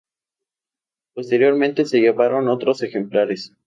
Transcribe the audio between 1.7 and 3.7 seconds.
se llevaron otros ejemplares.